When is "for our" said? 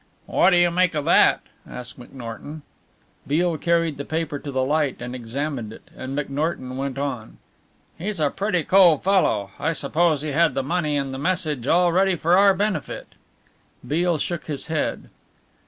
12.15-12.55